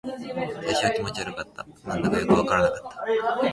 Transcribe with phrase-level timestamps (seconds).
[0.63, 1.63] 最初は気持ち悪かった。
[1.85, 3.01] 何だかよくわからなかった。